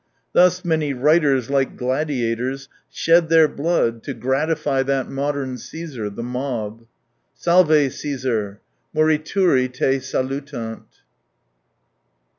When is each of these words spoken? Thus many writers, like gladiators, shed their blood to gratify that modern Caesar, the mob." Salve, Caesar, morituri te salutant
Thus 0.33 0.65
many 0.65 0.93
writers, 0.93 1.51
like 1.51 1.77
gladiators, 1.77 2.67
shed 2.89 3.29
their 3.29 3.47
blood 3.47 4.01
to 4.05 4.15
gratify 4.15 4.81
that 4.81 5.07
modern 5.11 5.59
Caesar, 5.59 6.09
the 6.09 6.23
mob." 6.23 6.87
Salve, 7.45 7.93
Caesar, 7.93 8.61
morituri 8.95 9.71
te 9.71 9.99
salutant 9.99 10.87